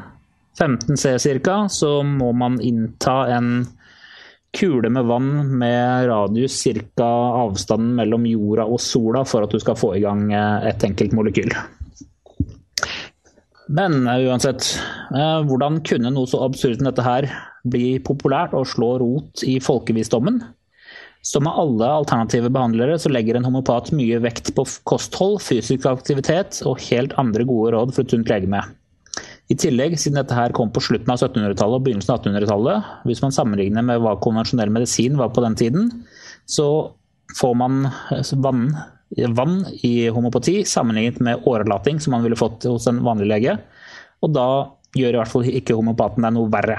[0.58, 1.14] 15 C
[1.46, 3.68] ca., så må man innta en
[4.58, 6.64] kule med vann med radius
[6.96, 7.08] ca.
[7.44, 11.16] avstanden mellom jorda og sola for at du skal få i gang eh, et enkelt
[11.16, 11.54] molekyl.
[13.72, 14.74] Men eh, uansett,
[15.16, 17.30] eh, hvordan kunne noe så absurd som dette her
[17.64, 20.42] bli populært og slå rot i folkevisdommen?
[21.22, 26.64] Som med alle alternative behandlere så legger en homopat mye vekt på kosthold, fysisk aktivitet
[26.66, 28.64] og helt andre gode råd for et sunt legeme.
[29.52, 33.22] I tillegg, siden dette her kom på slutten av 1700-tallet og begynnelsen av 1800-tallet, hvis
[33.24, 35.90] man sammenligner med hva konvensjonell medisin var på den tiden,
[36.48, 36.68] så
[37.36, 37.82] får man
[38.44, 38.66] vann,
[39.36, 43.58] vann i homopati sammenlignet med årelating, som man ville fått hos en vanlig lege.
[44.24, 44.48] Og da
[44.96, 46.78] gjør i hvert fall ikke homopaten deg noe verre.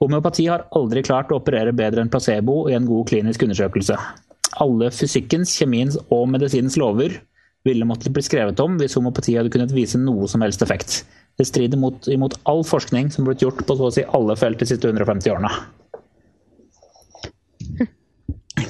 [0.00, 3.98] Homeopati har aldri klart å operere bedre enn placebo i en god klinisk undersøkelse.
[4.62, 7.18] Alle fysikkens, kjemiens og medisinens lover
[7.64, 11.02] ville måttet bli skrevet om hvis homopati hadde kunnet vise noe som helst effekt.
[11.38, 14.60] Det strider mot, imot all forskning som blitt gjort på så å si alle felt
[14.60, 15.52] de siste 150 årene.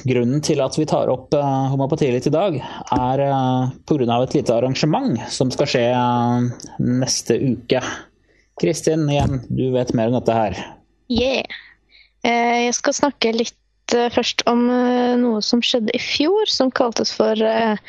[0.06, 2.56] Grunnen til at vi tar opp uh, homopati litt i dag,
[2.94, 4.20] er uh, pga.
[4.22, 6.46] et lite arrangement som skal skje uh,
[6.78, 7.82] neste uke.
[8.60, 10.56] Kristin, igjen, du vet mer om dette her.
[11.10, 11.44] Yeah.
[12.24, 16.70] Uh, Jeg skal snakke litt eh, først om eh, noe som skjedde i fjor, som
[16.70, 17.80] kaltes for eh,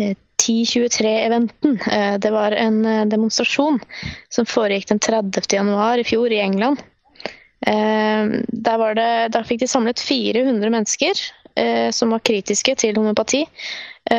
[0.00, 1.80] eh, 1023-eventen.
[1.92, 3.80] Eh, Det var en eh, demonstrasjon
[4.28, 5.42] som foregikk den 30.
[5.50, 6.82] januar i fjor i England.
[7.66, 11.26] Eh, Der, var det, der fikk de samlet 400 mennesker
[11.96, 13.38] som var kritiske til homopati,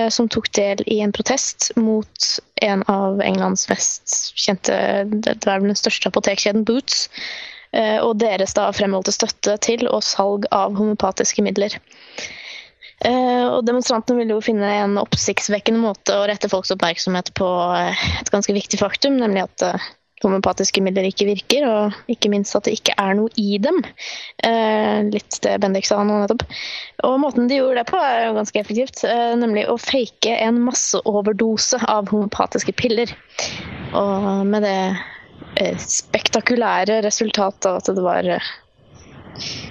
[0.09, 2.29] som tok del i en protest mot
[2.65, 4.73] en av Englands mest kjente
[5.05, 7.05] Det vel den største apotekkjeden, Boots,
[7.77, 11.77] og deres da fremholdte støtte til og salg av homopatiske midler.
[13.05, 18.07] Eh, Og Demonstrantene ville jo finne en oppsiktsvekkende måte å rette folks oppmerksomhet på eh,
[18.21, 19.87] et ganske viktig faktum, nemlig at eh,
[20.23, 23.83] homopatiske midler ikke virker, og ikke minst at det ikke er noe i dem.
[25.13, 26.41] Litt det Bendik sa nå nettopp.
[27.05, 29.03] Og måten de gjorde det på, er jo ganske effektivt,
[29.37, 33.13] nemlig å fake en masseoverdose av homopatiske piller.
[33.93, 38.33] Og med det spektakulære resultatet at det var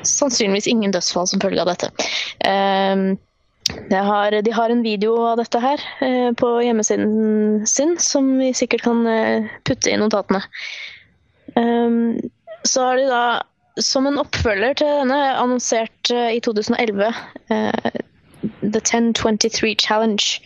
[0.06, 1.90] sannsynligvis ingen dødsfall som følge av dette.
[3.90, 5.82] Har, de har en video av dette her
[6.38, 9.02] på hjemmesiden sin, som vi sikkert kan
[9.66, 10.42] putte i notatene.
[12.66, 13.24] Så har de da,
[13.82, 17.10] som en oppfølger til denne, annonsert i 2011
[18.62, 20.40] The 1023 Challenge,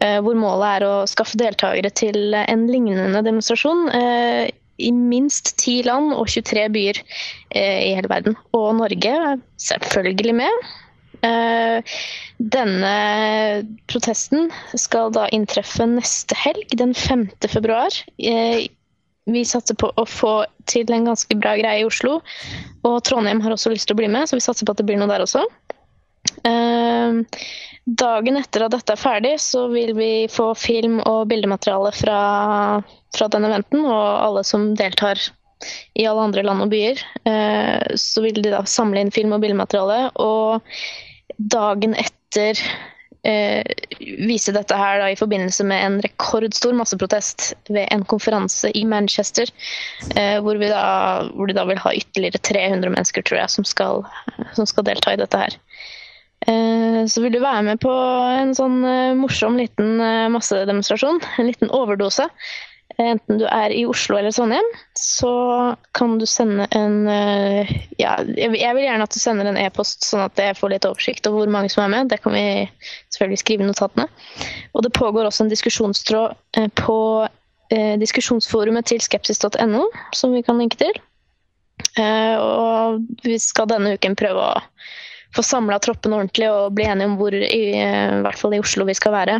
[0.00, 5.80] eh, hvor målet er å skaffe deltakere til en lignende demonstrasjon eh, i minst ti
[5.86, 7.00] land og 23 byer
[7.54, 8.38] eh, i hele verden.
[8.56, 10.72] Og Norge er selvfølgelig med.
[12.52, 12.96] Denne
[13.88, 17.30] protesten skal da inntreffe neste helg, den 5.
[17.48, 17.96] februar.
[19.24, 20.34] Vi satser på å få
[20.68, 22.18] til en ganske bra greie i Oslo.
[22.84, 24.88] Og Trondheim har også lyst til å bli med, så vi satser på at det
[24.90, 25.46] blir noe der også.
[26.42, 27.24] Ehm,
[27.84, 32.18] dagen etter at dette er ferdig, så vil vi få film og bildemateriale fra,
[33.16, 35.20] fra den eventen, og alle som deltar
[35.94, 37.04] i alle andre land og byer.
[37.28, 40.64] Eh, så vil de da samle inn film og bildemateriale, og
[41.38, 42.60] dagen etter
[43.24, 43.64] eh,
[44.28, 49.50] vise dette her da, i forbindelse med en rekordstor masseprotest ved en konferanse i Manchester,
[50.12, 50.86] hvor, hvor, da,
[51.32, 54.04] hvor, de da vil ha ytterligere 300 mennesker, tror jeg, som skal,
[54.56, 55.56] som skal delta i dette her.
[56.46, 57.92] Eh, så vil du være med på
[58.36, 62.26] en sånn eh, morsom liten eh, massedemonstrasjon, en liten overdose,
[63.00, 64.66] enten du er i Oslo eller Trondheim,
[64.98, 65.30] så
[65.96, 67.08] kan du sende en
[67.98, 71.26] Ja, jeg vil gjerne at du sender en e-post, sånn at jeg får litt oversikt
[71.26, 72.12] over hvor mange som er med.
[72.12, 72.44] Det kan vi
[73.08, 74.06] selvfølgelig skrive i notatene.
[74.76, 76.36] Og det pågår også en diskusjonstråd
[76.78, 76.98] på
[77.98, 80.94] diskusjonsforumet til skepsis.no, som vi kan linke til.
[81.98, 84.62] Og vi skal denne uken prøve å
[85.34, 88.86] få samla troppen ordentlig og bli enige om hvor, i, i hvert fall i Oslo,
[88.88, 89.38] vi skal være.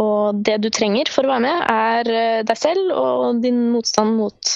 [0.00, 4.16] Og det du trenger for å være med, er eh, deg selv og din motstand
[4.18, 4.54] mot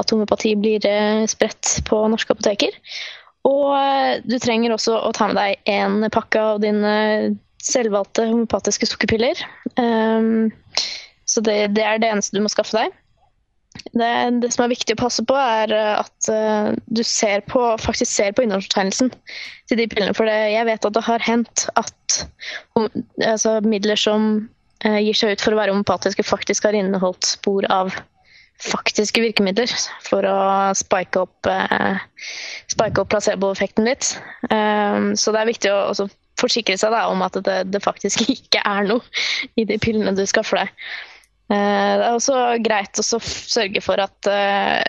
[0.00, 2.74] at homopati blir eh, spredt på norske apoteker.
[3.46, 6.94] Og eh, du trenger også å ta med deg en pakke av dine
[7.64, 9.38] selvvalgte homopatiske sukkerpiller.
[9.80, 10.50] Um,
[11.24, 12.92] så det, det, er det eneste du må skaffe deg.
[13.94, 14.08] Det,
[14.42, 18.10] det, som er viktig å passe på, er eh, at uh, du ser på, faktisk
[18.10, 19.12] ser på innholdsfortegnelsen
[19.70, 20.14] til de pillene.
[20.16, 22.18] For det, jeg vet at det har hendt at
[22.78, 22.88] om,
[23.22, 24.26] altså, midler som
[24.86, 27.94] uh, gir seg ut for å være homopatiske, faktisk har inneholdt spor av
[28.64, 29.70] faktiske virkemidler
[30.06, 30.36] for å
[30.78, 31.48] spike opp,
[32.70, 34.12] spike opp placeboeffekten litt.
[34.46, 36.06] så det er viktig å
[36.40, 39.02] forsikre seg da, om at det, det faktisk ikke er noe
[39.58, 40.86] i de pillene du skaffer deg.
[41.52, 44.80] Eh, det er også greit å sørge for at eh,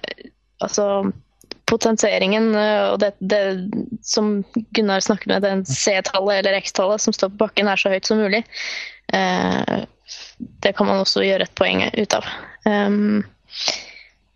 [0.64, 1.12] altså,
[1.68, 3.42] potensieringen eh, og det, det,
[4.08, 4.38] som
[4.78, 8.22] Gunnar snakker med, den C-tallet eller X-tallet som står på bakken, er så høyt som
[8.24, 8.44] mulig.
[10.66, 12.26] Det kan man også gjøre et poeng ut av.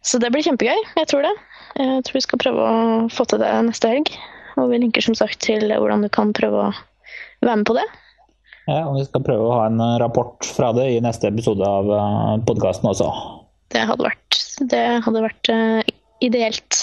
[0.06, 0.78] Så det blir kjempegøy.
[0.96, 1.34] Jeg tror det.
[1.80, 4.12] Jeg tror vi skal prøve å få til det neste helg.
[4.62, 6.72] Og vi linker som sagt til hvordan du kan prøve å
[7.44, 7.86] være med på det.
[8.70, 11.66] Ja, og Vi skal prøve å ha en eh, rapport fra det i neste episode
[11.66, 13.10] av eh, podkasten også.
[13.74, 14.40] Det hadde vært,
[14.72, 15.82] det hadde vært uh,
[16.26, 16.80] ideelt.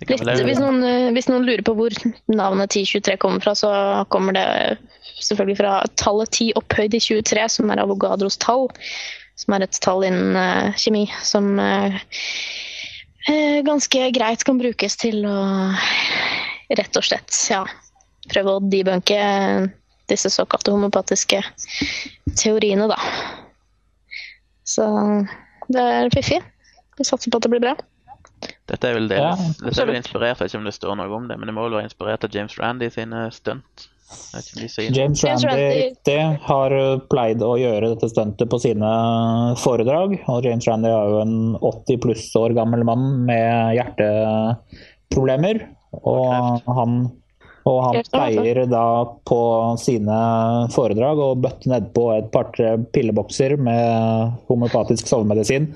[0.00, 0.82] Litt, hvis, noen,
[1.14, 1.94] hvis, noen, lurer på hvor
[2.32, 3.70] navnet 1023 kommer fra, så
[4.10, 4.46] kommer det
[5.20, 8.66] selvfølgelig fra tallet 10 opphøyd i 23, som er Avogadros tall.
[9.38, 12.00] Som er et tall innen uh, kjemi som uh,
[13.66, 15.38] ganske greit kan brukes til å
[16.74, 17.62] rett og slett ja,
[18.30, 19.20] prøve å debunke
[20.10, 21.42] disse såkalte homopatiske
[22.38, 22.98] teoriene, da.
[24.66, 24.86] Så
[25.70, 26.40] det er fiffig.
[26.98, 27.76] Vi satser på at det blir bra.
[28.70, 29.20] Dette er vel det.
[29.20, 29.32] Ja.
[29.60, 31.54] Dette er vel inspirert, jeg vet ikke om det står noe om det, men det
[31.56, 33.88] må vel være inspirert av James Randy sine stunt.
[34.90, 36.72] James Randy det har
[37.12, 38.90] pleid å gjøre dette stuntet på sine
[39.62, 40.16] foredrag.
[40.26, 45.62] Og James Randy er jo en 80 pluss år gammel mann med hjerteproblemer.
[46.00, 46.98] Og han
[47.68, 48.84] og han pleier da
[49.28, 49.40] på
[49.80, 50.18] sine
[50.72, 55.68] foredrag å bøtte nedpå et par-tre pillebokser med homopatisk sovemedisin.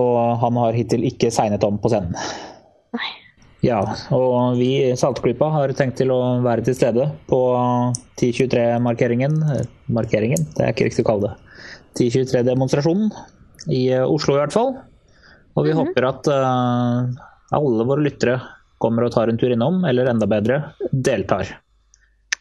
[0.00, 2.16] Og han har hittil ikke segnet om på scenen.
[2.96, 3.10] Nei.
[3.60, 3.82] Ja,
[4.16, 7.40] og vi i Saltklypa har tenkt til å være til stede på
[8.16, 9.36] 1023-markeringen.
[9.92, 11.34] Markeringen, det er ikke riktig å kalle det.
[12.00, 13.10] 1023-demonstrasjonen
[13.76, 14.72] i Oslo i hvert fall.
[15.58, 15.88] Og vi mm -hmm.
[15.90, 17.10] håper at uh,
[17.52, 18.40] alle våre lyttere
[18.80, 21.54] kommer og tar en tur innom, eller enda bedre, deltar.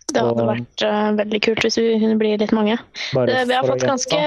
[0.09, 2.79] Det hadde vært uh, veldig kult hvis vi kunne bli litt mange.
[3.13, 4.21] Det, vi har fått ganske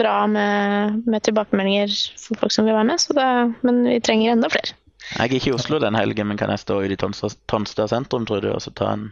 [0.00, 3.28] bra med, med, tilbakemeldinger for folk som vil være med, det,
[3.66, 4.74] men vi trenger enda flere.
[5.04, 8.42] Jeg er ikke i Oslo den helgen, men kan jeg stå i Tonstad sentrum tror
[8.42, 9.10] du, og så ta en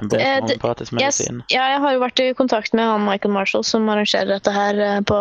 [0.00, 1.36] En bok Eh, om det- homeopatisk medisin.
[1.42, 4.50] Yes, ja, jeg har jo vært i kontakt med han Michael Marshall som arrangerer dette
[4.54, 5.18] her eh, på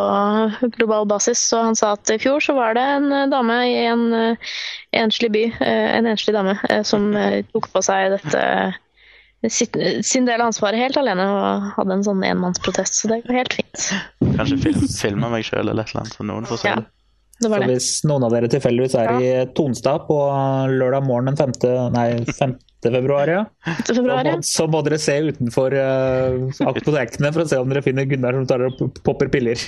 [0.77, 3.75] global basis, og han sa at i fjor så var det en eh, dame i
[3.85, 4.35] en eh,
[4.93, 6.55] enslig by, en enslig dame,
[6.87, 7.11] som
[7.53, 8.45] tok på seg dette
[9.49, 13.39] sitt, sin del av ansvaret helt alene og hadde en sånn enmannsprotest, så det går
[13.41, 13.85] helt fint.
[14.37, 16.75] Kanskje film, filme meg sjøl eller et eller annet, så noen får se Ja.
[16.75, 16.85] det.
[17.41, 17.67] Det Så det.
[17.71, 20.17] hvis noen av dere tilfeldigvis er i Tonstad på
[20.69, 21.91] lørdag morgen den 5.
[21.91, 22.53] Nei, 5.
[22.89, 23.41] februar, ja.
[23.85, 24.33] Til februar, ja.
[24.41, 28.07] Så må, så må dere se utenfor uh, apotekene for å se om dere finner
[28.09, 29.61] Gunnar som tar og popper piller.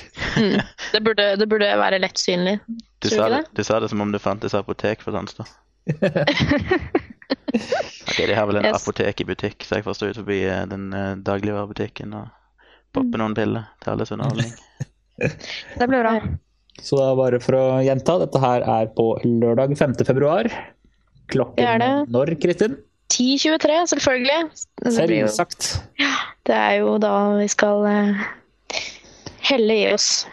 [0.90, 2.56] Det burde, det burde være lett synlig.
[2.98, 5.46] Du sa du det, du sa det som om det fantes apotek for Tonstad.
[8.08, 8.82] ok, de har vel en Yes.
[8.82, 12.32] apotek i butikk, så jeg får stå ut forbi eh, den eh, dagligvarebutikken og
[12.94, 14.50] poppe noen piller til alles underholdning.
[15.78, 16.16] Det blir bra.
[16.82, 19.92] Så da bare for å gjenta, dette her er på lørdag 5.
[20.08, 20.48] februar.
[20.50, 21.92] Det Klokken det.
[22.12, 22.74] når, Kristin?
[23.14, 24.38] 10.23, selvfølgelig.
[24.98, 25.68] Selvsagt.
[26.48, 28.24] det er jo da vi skal eh,
[29.50, 30.24] helle i oss.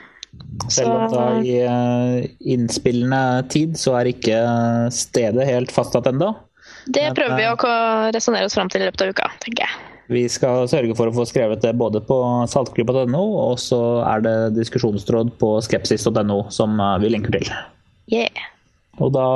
[0.71, 4.39] Selv om det er i eh, innspillende tid så er ikke
[4.93, 6.33] stedet helt fastsatt ennå.
[6.91, 9.87] Det prøver vi eh, å resonnere oss fram til i løpet av uka, tenker jeg.
[10.11, 12.17] Vi skal sørge for å få skrevet det både på
[12.51, 17.53] saltklypa.no, og så er det diskusjonstråd på skepsis.no som eh, vi linker til.
[18.11, 18.49] Yeah.
[19.01, 19.27] Og da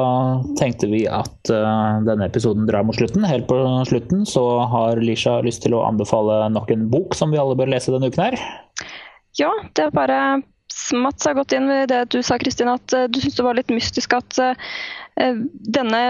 [0.60, 3.26] tenkte vi at uh, denne episoden drar mot slutten.
[3.28, 3.58] Helt på
[3.90, 7.72] slutten så har Lisha lyst til å anbefale nok en bok som vi alle bør
[7.74, 8.38] lese denne uken her.
[9.40, 10.20] Ja, det er bare
[10.94, 13.56] Mats har gått inn ved det du sa, Kristin, at eh, du syntes det var
[13.56, 14.74] litt mystisk at uh,
[15.72, 16.02] denne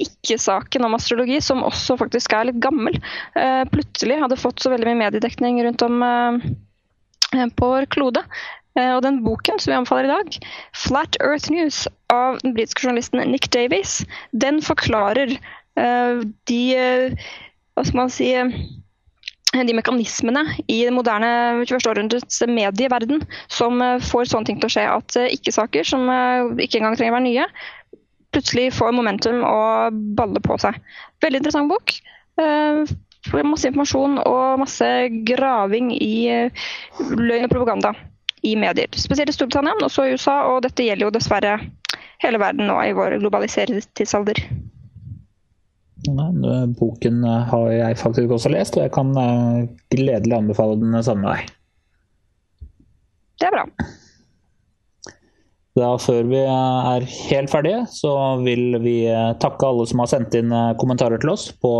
[0.00, 3.00] ikke-saken om astrologi, som også faktisk er litt gammel,
[3.72, 5.98] plutselig hadde fått så veldig mye mediedekning rundt om
[7.58, 8.22] på vår klode.
[8.78, 10.38] Eh, Og den boken som vi anbefaler i dag,
[10.72, 15.36] 'Flat Earth News' av den britiske journalisten Nick Davies, den forklarer
[15.76, 17.12] eh, de eh,
[17.74, 18.32] Hva skal man si
[19.52, 21.86] de mekanismene i det moderne 21.
[21.88, 24.84] århundrets medieverden som får sånne ting til å skje.
[24.88, 26.04] At ikke-saker som
[26.60, 27.46] ikke engang trenger å være nye,
[28.32, 30.76] plutselig får momentum og baller på seg.
[31.24, 31.96] Veldig interessant bok.
[33.32, 34.88] Masse informasjon og masse
[35.28, 36.48] graving i
[37.00, 37.96] løgn og propaganda
[38.42, 38.90] i medier.
[38.98, 41.56] Spesielt i Storbritannia, men også i USA, og dette gjelder jo dessverre
[42.22, 44.38] hele verden nå i vår globaliserte tidsalder.
[46.12, 46.30] Nei,
[46.78, 51.28] Boken eh, har jeg faktisk også lest, og jeg kan eh, gledelig anbefale den sammen
[51.28, 51.52] med deg.
[53.38, 53.66] Det er bra.
[55.78, 58.12] Da Før vi er helt ferdige, så
[58.44, 61.70] vil vi eh, takke alle som har sendt inn eh, kommentarer til oss på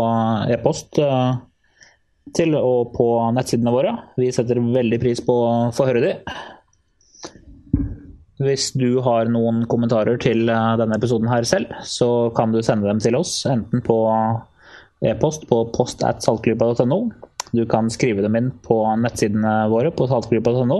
[0.49, 1.35] e-post eh,
[2.37, 3.93] til og på nettsidene våre.
[4.19, 6.13] Vi setter veldig pris på å få høre de.
[8.43, 12.89] Hvis du har noen kommentarer til eh, denne episoden her selv, så kan du sende
[12.89, 13.97] dem til oss, enten på
[15.05, 16.99] e-post på post at saltklypa.no.
[17.53, 20.79] Du kan skrive dem inn på nettsidene våre på saltklypa.no.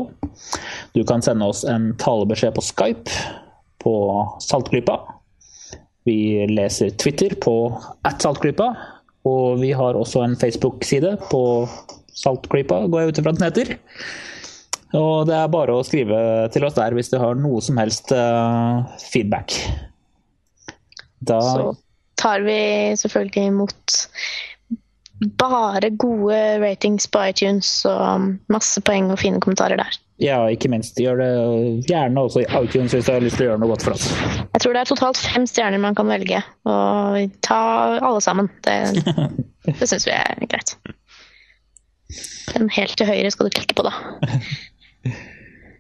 [0.97, 3.19] Du kan sende oss en talebeskjed på Skype
[3.83, 3.95] på
[4.41, 4.97] Saltklypa.
[6.07, 7.55] Vi leser Twitter på
[8.01, 8.71] at Saltklypa.
[9.29, 11.43] Og vi har også en Facebook-side på
[12.13, 13.75] Saltklypa, går jeg ut ifra den heter.
[14.93, 16.17] Og det er bare å skrive
[16.53, 19.55] til oss der hvis du har noe som helst uh, feedback.
[21.23, 21.71] Da Så
[22.19, 22.57] tar vi
[22.99, 23.97] selvfølgelig imot
[25.39, 29.97] bare gode ratings på iTunes og masse poeng og fine kommentarer der.
[30.23, 30.95] Ja, ikke minst.
[30.99, 31.29] Gjør det
[31.89, 34.05] gjerne også i iTunes hvis du har lyst til å gjøre noe godt for oss.
[34.53, 37.61] Jeg tror det er totalt fem stjerner man kan velge, og ta
[37.99, 38.47] alle sammen.
[38.63, 38.77] Det,
[39.81, 40.77] det syns vi er greit.
[42.53, 43.93] Den helt til høyre skal du klikke på, da.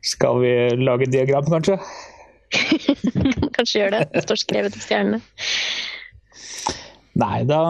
[0.03, 0.49] Skal vi
[0.83, 1.77] lage diagram, kanskje?
[2.51, 4.07] Kan kanskje gjøre det.
[4.11, 5.21] Det står skrevet i stjernene.
[7.21, 7.61] Nei, da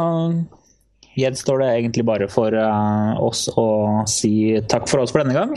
[1.20, 3.68] gjenstår det egentlig bare for eh, oss å
[4.10, 4.34] si
[4.72, 5.54] takk for oss for denne gang.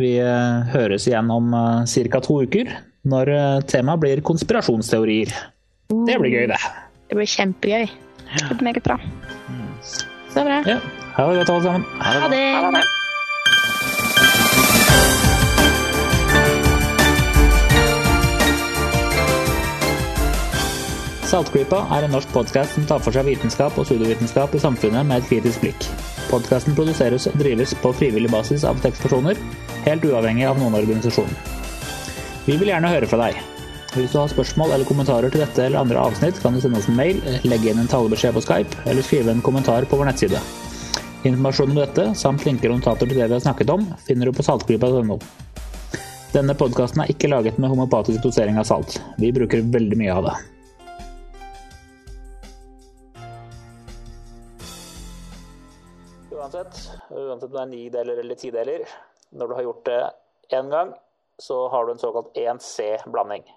[0.00, 2.20] Vi eh, høres igjen om uh, ca.
[2.24, 2.70] to uker,
[3.10, 5.34] når eh, temaet blir konspirasjonsteorier.
[5.90, 6.60] Det blir gøy, det.
[7.10, 7.90] Det blir kjempegøy.
[8.30, 8.96] Det blir meget bra.
[10.30, 10.60] Er bra.
[10.64, 10.78] Ja,
[11.16, 11.84] ha det godt, alle sammen.
[12.00, 12.44] Ha det.
[12.64, 12.86] Ha det.
[21.30, 25.20] Saltklypa er en norsk podkast som tar for seg vitenskap og pseudovitenskap i samfunnet med
[25.20, 25.90] et kritisk blikk.
[26.30, 29.38] Podkasten produseres og drives på frivillig basis av seks personer,
[29.82, 31.32] helt uavhengig av noen organisasjon.
[32.46, 33.40] Vi vil gjerne høre fra deg.
[33.90, 36.86] Hvis du har spørsmål eller kommentarer til dette eller andre avsnitt, kan du sende oss
[36.86, 40.38] en mail, legge inn en talebeskjed på Skype eller skrive en kommentar på vår nettside.
[41.26, 44.36] Informasjon om dette, samt linker og notater til det vi har snakket om, finner du
[44.36, 45.18] på saltklypa.no.
[46.30, 49.00] Denne podkasten er ikke laget med homopatisk dosering av salt.
[49.18, 50.38] Vi bruker veldig mye av det.
[56.54, 56.90] Uansett.
[57.10, 58.88] Uansett om det er nideler eller tideler.
[59.30, 60.10] Når du har gjort det
[60.48, 60.94] én gang,
[61.38, 63.56] så har du en såkalt 1C-blanding.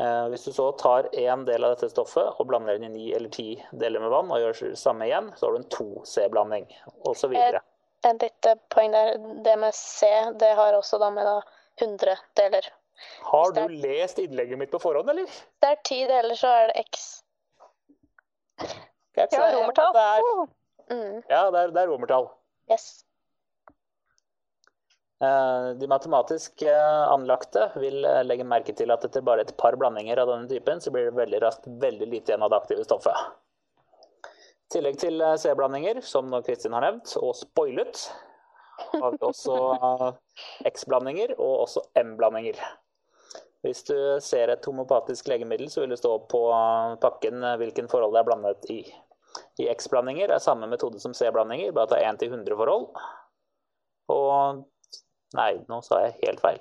[0.00, 3.12] Eh, hvis du så tar én del av dette stoffet og blander den i ni
[3.12, 6.68] eller ti deler med vann, og gjør det samme igjen, så har du en 2C-blanding,
[7.04, 7.34] osv.
[7.36, 9.18] Et, lite poeng der.
[9.44, 10.08] Det med C,
[10.40, 11.40] det har også da med da
[11.80, 12.72] 100 deler.
[13.30, 13.76] Har du er...
[13.84, 15.28] lest innlegget mitt på forhånd, eller?
[15.28, 17.06] Hvis det er ti deler, så er det X.
[19.16, 20.50] Jeg Ja, er- romertall.
[20.92, 21.22] Mm.
[21.28, 22.28] ja, det er, det er romertall.
[22.70, 23.04] Yes.
[25.22, 29.76] Eh, De matematisk eh, anlagte vil eh, legge merke til at etter bare et par
[29.78, 32.86] blandinger av denne typen, så blir det veldig raskt veldig lite igjen av det aktive
[32.88, 33.30] stoffet.
[34.26, 38.06] I tillegg til C-blandinger, som Kristin har nevnt, og spoilet,
[38.94, 39.56] har vi også
[40.70, 42.56] X-blandinger og også M-blandinger.
[43.62, 46.40] Hvis du ser et homopatisk legemiddel, så vil det stå på
[47.04, 48.80] pakken hvilken forhold det er blandet i.
[49.60, 52.86] I X-blandinger er samme metode som C-blandinger, bare at det er 1 til 100 forhold.
[54.12, 54.62] Og
[55.36, 56.60] Nei, nå sa jeg helt feil.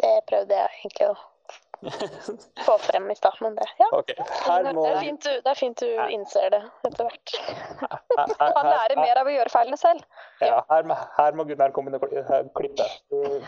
[0.00, 1.14] Det prøvde jeg egentlig å
[2.66, 3.86] få frem i stad, men det ja.
[3.92, 4.16] Okay.
[4.46, 7.34] her må Det er fint du, det er fint du innser det etter hvert.
[8.40, 10.02] Han lærer mer av å gjøre feilene selv.
[10.42, 12.06] Ja, her, må- her må Gunnar komme inn og
[12.58, 12.88] klippe.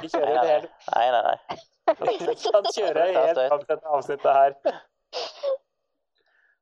[0.02, 0.72] Vi kjører nei, det hele.
[0.94, 1.06] nei.
[1.16, 1.62] nei, nei.
[2.06, 4.58] Vi kan kjøre helt fram til dette avsnittet her.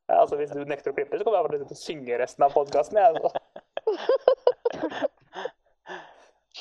[0.06, 2.44] Ja, altså Hvis du nekter å klippe, så kommer jeg bare til å synge resten
[2.44, 2.98] av podkasten.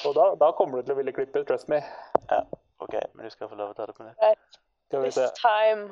[0.04, 1.80] Og da, da kommer du til å ville klippe, trust me.
[2.30, 2.40] Ja,
[2.84, 4.20] OK, men du skal få lov å ta det på nytt.
[4.88, 5.28] Skal vi This se.
[5.40, 5.84] time.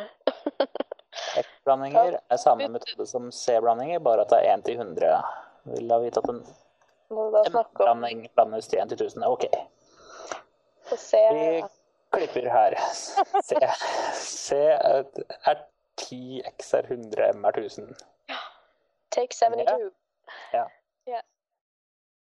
[1.41, 5.22] X-blandinger er samme metode som C-blandinger, bare at det er 1 til 100.
[5.72, 6.41] Vil da vite at en
[7.12, 9.28] Må du da snakke om blanding blandes til 1 til 1000.
[9.28, 9.45] OK.
[10.91, 11.64] Vi
[12.12, 12.76] klipper her.
[12.91, 13.56] C,
[14.20, 15.04] C er
[16.02, 17.95] 10, X er 100, M er 1000.
[19.12, 19.93] Take 72.
[20.54, 20.58] Ja.
[20.58, 20.66] Ja.